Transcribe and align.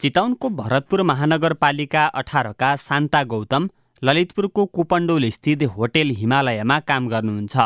चितवनको 0.00 0.48
भरतपुर 0.50 1.02
महानगरपालिका 1.02 2.04
अठारका 2.20 2.74
शान्ता 2.78 3.22
गौतम 3.24 3.68
ललितपुरको 4.02 4.64
कुपण्डोल 4.68 5.28
स्थित 5.30 5.62
होटेल 5.76 6.10
हिमालयमा 6.16 6.78
काम 6.88 7.08
गर्नुहुन्छ। 7.08 7.56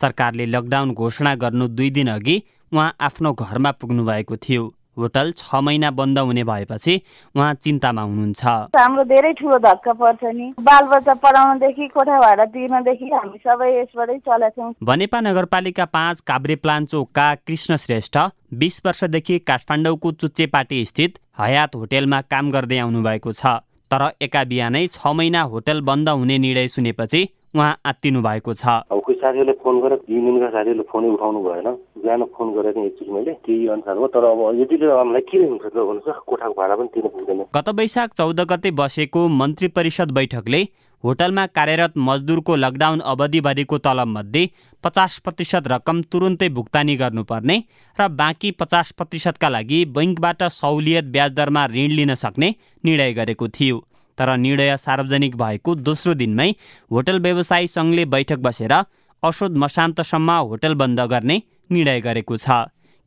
सरकारले 0.00 0.46
लकडाउन 0.46 0.92
घोषणा 0.94 1.34
गर्नु 1.36 1.68
दुई 1.68 1.90
दिन 1.90 2.10
अघि 2.10 2.36
उहाँ 2.72 2.92
आफ्नो 3.00 3.32
घरमा 3.34 3.70
पुग्नु 3.72 4.04
भएको 4.04 4.36
थियो। 4.38 4.66
होटल 4.98 5.30
छ 5.36 5.60
महिना 5.62 5.90
बन्द 5.94 6.18
हुने 6.18 6.44
भएपछि 6.44 7.00
उहाँ 7.34 7.52
चिन्तामा 7.54 8.02
हुनुहुन्छ। 8.02 8.44
हाम्रो 8.76 9.04
धेरै 9.06 9.32
ठुलो 9.38 9.58
धक्का 9.62 9.92
पर्छ 9.94 10.24
नि। 10.24 10.52
बालबच्चा 10.60 11.14
पढाउनदेखि 11.22 11.88
कोठा 11.94 12.18
भाडा 12.20 12.44
तिर्नदेखि 12.50 13.10
हामी 13.14 13.38
सबै 13.46 13.70
यसबाटै 13.78 14.18
चलेछौँ 14.26 14.72
बनेपा 14.82 15.20
नगरपालिका 15.20 15.84
पाँच 15.94 16.20
काभ्रे 16.26 16.56
प्लान्चोकका 16.66 17.34
कृष्ण 17.46 17.76
श्रेष्ठ 17.86 18.18
बिस 18.60 18.80
वर्षदेखि 18.86 19.38
काठमाडौँको 19.48 20.12
चुच्चेपाटी 20.20 20.84
स्थित 20.84 21.18
हयात 21.40 21.76
होटेलमा 21.76 22.20
काम 22.30 22.50
गर्दै 22.52 22.78
आउनुभएको 22.78 23.32
छ 23.32 23.58
तर 23.90 24.02
एका 24.22 24.42
बिहानै 24.48 24.86
छ 24.94 25.12
महिना 25.18 25.42
होटल 25.52 25.80
बन्द 25.82 26.08
हुने 26.10 26.36
निर्णय 26.38 26.68
सुनेपछि 26.68 27.20
उहाँ 27.56 27.70
आत्तिनु 27.90 28.20
भएको 28.22 28.52
छ। 28.54 28.64
कोही 28.90 29.14
साथीहरूले 29.20 29.52
फोन 29.62 29.80
गरेर 29.82 29.98
तिन 30.06 30.24
दिनका 30.24 30.48
साथीहरूले 30.50 30.84
फोनै 30.92 31.08
उठाउनु 31.10 31.40
भएन। 31.42 31.68
बिहान 32.02 32.22
फोन 32.36 32.52
गरेर 32.54 32.76
एकचोटि 32.78 33.10
मैले 33.12 33.32
त्यही 33.46 33.66
अनुसार 33.74 33.96
हो 33.96 34.06
तर 34.14 34.24
अब 34.24 34.40
यतिले 34.60 34.86
हामीलाई 34.92 35.24
के 35.30 35.38
हुन्छ 35.40 35.64
त 35.64 35.74
भन्नुहोस् 35.74 36.22
कोठाको 36.28 36.54
भाडा 36.60 36.74
पनि 36.76 36.88
तिर्नु 36.94 37.10
पुग्दैन। 37.16 37.40
गत 37.56 37.68
वैशाख 37.80 38.08
चौध 38.20 38.40
गते 38.52 38.70
बसेको 38.78 39.26
मन्त्री 39.40 39.68
परिषद 39.74 40.10
बैठकले 40.12 40.62
होटलमा 41.04 41.44
कार्यरत 41.56 41.92
मजदुरको 41.98 42.56
लकडाउन 42.56 43.00
अवधिभरिको 43.10 43.78
तलबमध्ये 43.78 44.46
पचास 44.84 45.18
प्रतिशत 45.24 45.68
रकम 45.68 46.00
तुरुन्तै 46.12 46.48
भुक्तानी 46.48 46.96
गर्नुपर्ने 46.96 47.56
र 47.98 48.08
बाँकी 48.20 48.50
पचास 48.60 48.90
प्रतिशतका 48.98 49.48
लागि 49.48 49.84
बैङ्कबाट 49.96 50.42
सहुलियत 50.52 51.04
ब्याज 51.14 51.32
दरमा 51.32 51.66
ऋण 51.66 51.90
लिन 51.98 52.14
सक्ने 52.14 52.54
निर्णय 52.84 53.12
गरेको 53.12 53.48
थियो। 53.48 53.78
तर 54.18 54.36
निर्णय 54.36 54.76
सार्वजनिक 54.76 55.36
भएको 55.36 55.74
दोस्रो 55.80 56.14
दिनमै 56.14 56.50
होटल 56.90 57.18
व्यवसायी 57.20 57.68
सङ्घले 57.68 58.04
बैठक 58.14 58.38
बसेर 58.46 58.72
असोज 59.22 59.56
मसान्तसम्म 59.56 60.30
होटल 60.50 60.74
बन्द 60.74 61.00
गर्ने 61.12 61.42
निर्णय 61.70 62.00
गरेको 62.00 62.36
छ। 62.36 62.60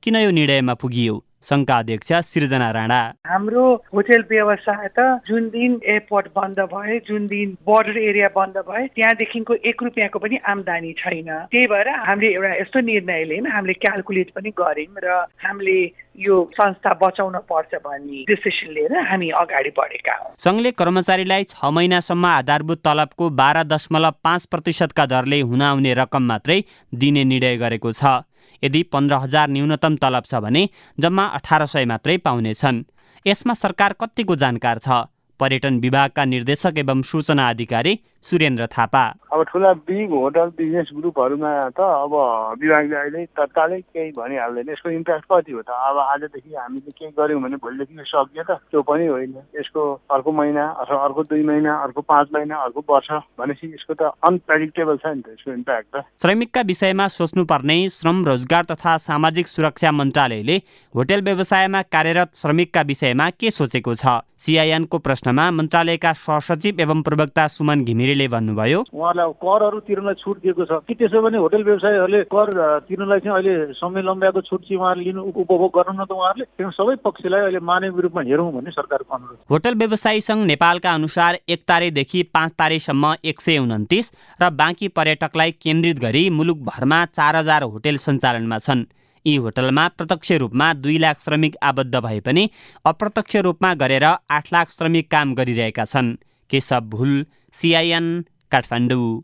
किन 0.04 0.16
यो 0.16 0.32
निर्णयमा 0.32 0.74
पुगियो? 0.82 1.16
सङ्घका 1.50 1.78
अध्यक्ष 1.78 2.12
सृजना 2.32 2.70
राणा। 2.72 3.02
हाम्रो 3.28 3.64
होटेल 3.94 4.24
व्यवसाय 4.30 4.88
त 4.98 5.00
जुन 5.28 5.48
दिन 5.50 5.80
एयरपोर्ट 5.86 6.28
बन्द 6.36 6.60
भयो 6.74 7.00
जुन 7.08 7.28
दिन 7.28 7.58
बोर्डर 7.66 7.98
एरिया 8.00 8.30
बन्द 8.36 8.58
भयो 8.70 8.88
त्यहाँदेखिको 8.96 9.54
एक 9.66 9.84
रुपियाँको 9.84 10.20
पनि 10.20 10.38
आमदानी 10.48 10.94
छैन। 10.98 11.30
त्यही 11.52 11.68
भएर 11.68 11.90
हामीले 12.08 12.32
एउटा 12.34 12.56
यस्तो 12.62 12.80
निर्णय 12.92 13.24
लियौँ 13.30 13.52
हामीले 13.52 13.74
क्यालकुलेट 13.84 14.30
पनि 14.36 14.50
गऱ्यौँ 14.60 15.02
र 15.04 15.10
हामीले 15.44 15.80
यो 16.16 16.36
संस्था 16.54 16.94
बचाउन 17.02 17.38
पर्छ 17.50 17.76
भन्ने 17.76 18.22
डिसिसन 18.26 18.74
लिएर 18.74 18.94
हामी 19.10 19.30
अगाडि 19.34 19.70
बढेका 19.78 20.16
हौँ। 20.16 20.34
सङ्घले 20.40 20.72
कर्मचारीलाई 20.72 21.44
छ 21.44 21.66
महिनासम्म 21.66 22.26
आधारभूत 22.26 22.82
तलबको 22.86 23.30
बाह्र 23.30 23.64
दशमलव 23.64 24.14
पाँच 24.24 24.46
प्रतिशतका 24.46 25.06
दरले 25.06 25.40
हुन 25.42 25.62
आउने 25.62 25.94
रकम 25.94 26.24
मात्रै 26.24 26.60
दिने 26.94 27.24
निर्णय 27.24 27.58
गरेको 27.58 27.92
छ। 27.92 28.22
यदि 28.64 28.84
पन्ध्र 28.94 29.16
हजार 29.26 29.50
न्यूनतम 29.50 29.96
तलब 29.98 30.24
छ 30.30 30.36
भने 30.46 30.70
जम्मा 30.98 31.26
अठार 31.40 31.66
सय 31.66 31.86
मात्रै 31.86 32.18
पाउनेछन्। 32.18 32.84
यसमा 33.26 33.54
सरकार 33.54 33.94
कतिको 34.02 34.36
जानकार 34.36 34.78
छ? 34.80 35.10
पर्यटन 35.40 35.80
विभागका 35.80 36.24
निर्देशक 36.26 36.78
एवं 36.78 37.02
सूचना 37.02 37.50
अधिकारी 37.50 37.94
सुरेन्द्र 38.24 38.66
थापा। 38.68 39.04
अब 39.34 39.44
ठुला 39.44 39.72
बिग 39.84 40.12
होटल 40.12 40.50
बिजनेस 40.58 40.90
ग्रुपहरूमा 40.96 41.52
त 41.76 41.80
अब 41.80 42.14
विभागले 42.62 42.96
अहिले 42.96 43.26
तत्कालै 43.36 43.80
केही 43.82 44.12
भनिहाल्दैन। 44.18 44.70
यसको 44.70 44.90
इम्प्याक्ट 44.90 45.26
कति 45.32 45.52
हो 45.52 45.62
त? 45.62 45.70
अब 45.70 45.98
आजदेखि 45.98 46.56
हामीले 46.56 46.92
केही 46.92 47.12
गऱ्यौँ 47.18 47.42
भने 47.42 47.58
भोलिदेखि 47.58 48.04
सकियो 48.08 48.44
त। 48.44 48.52
त्यो 48.72 48.82
पनि 48.82 49.08
होइन। 49.08 49.36
यसको 49.60 49.82
अर्को 50.08 50.32
महिना 50.32 50.64
अथवा 50.82 51.04
अर्को 51.04 51.24
दुई 51.24 51.44
महिना 51.44 51.72
अर्को 51.84 52.02
पाँच 52.02 52.28
महिना 52.34 52.56
अर्को 52.64 52.82
वर्ष 52.90 53.10
भनेपछि 53.40 53.68
यसको 53.74 53.94
त 53.94 54.12
अनप्रेडिक्टेबल 54.24 54.98
छ 54.98 55.06
नि 55.12 55.22
त 55.22 55.28
यसको 55.34 55.52
इम्प्याक्ट 55.52 55.88
त। 55.96 56.04
श्रमिकका 56.22 56.62
विषयमा 56.62 57.08
सोच्नुपर्ने 57.08 57.78
श्रम 57.90 58.26
रोजगार 58.26 58.64
तथा 58.72 58.98
सामाजिक 59.04 59.48
सुरक्षा 59.48 59.92
मन्त्रालयले 59.92 60.58
होटेल 60.96 61.22
व्यवसायमा 61.24 61.82
कार्यरत 61.90 62.30
श्रमिकका 62.36 62.82
विषयमा 62.82 63.30
के 63.30 63.52
सोचेको 63.52 63.96
छ? 63.96 64.06
सिआइएनको 64.44 64.98
प्रश्नमा 65.00 65.50
मन्त्रालयका 65.52 66.12
सहसचिव 66.14 66.80
एवं 66.82 67.02
प्रवक्ता 67.02 67.48
सुमन 67.48 67.84
घिमिरेले 68.14 68.28
भन्नुभयो। 68.28 68.80
उहाँलाई 68.94 69.32
करहरू 69.42 69.80
तिर्नलाई 69.88 70.16
छुट 70.22 70.38
दिएको 70.44 70.66
छ। 70.66 70.72
कि 70.88 70.94
त्यसो 70.94 71.22
भने 71.22 71.38
होटल 71.38 71.64
व्यवसायीहरूले 71.64 72.22
कर 72.30 72.48
तिर्नलाई 72.88 73.20
चाहिँ 73.20 73.38
अहिले 73.38 73.74
समय 73.74 74.02
लम्ब्याएको 74.02 74.42
छुट 74.42 74.62
चाहिँ 74.62 74.78
उहाँहरूले 74.78 75.06
लिनु 75.06 75.22
उपभोग 75.34 75.72
गर्नु 75.74 75.94
न 75.98 76.06
त 76.06 76.12
उहाँहरूले 76.14 76.72
सबै 76.72 76.96
पक्षलाई 77.02 77.42
अहिले 77.42 77.60
मानवीय 77.60 78.02
रूपमा 78.02 78.22
हेरौँ 78.22 78.52
भन्ने 78.54 78.72
सरकारको 78.72 79.16
अनुरोध 79.16 79.38
होटल 79.50 79.74
व्यवसायी 79.76 80.22
सङ्घ 80.22 80.42
नेपालका 80.46 80.94
अनुसार 80.94 81.40
एक 81.50 81.62
तारिकदेखि 81.68 82.24
पाँच 82.34 82.52
तारिकसम्म 82.54 83.14
एक 83.26 83.42
सय 83.42 83.58
उन्तिस 83.58 84.12
र 84.42 84.50
बाँकी 84.54 84.88
पर्यटकलाई 84.94 85.52
केन्द्रित 85.62 86.00
गरी 86.00 86.30
मुलुकभरमा 86.30 87.06
चार 87.18 87.36
हजार 87.36 87.64
होटेल 87.66 87.98
सञ्चालनमा 87.98 88.60
छन्। 88.60 88.86
यी 89.26 89.36
होटलमा 89.36 89.88
प्रत्यक्ष 89.88 90.32
रूपमा 90.44 90.74
दुई 90.76 90.98
लाख 90.98 91.20
श्रमिक 91.20 91.56
आबद्ध 91.64 91.96
भए 91.96 92.20
पनि 92.20 92.44
अप्रत्यक्ष 92.86 93.36
रूपमा 93.48 93.74
गरेर 93.74 94.04
आठ 94.04 94.52
लाख 94.54 94.70
श्रमिक 94.70 95.10
काम 95.12 95.34
गरिरहेका 95.34 95.86
छन्। 95.86 96.16
केशव 96.52 96.80
भुल 96.92 97.14
सिआइएन 97.57 98.25
काठमाडौँ 98.53 99.21